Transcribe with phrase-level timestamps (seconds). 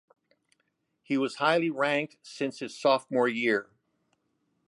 [1.03, 3.69] He was highly ranked since his sophomore year.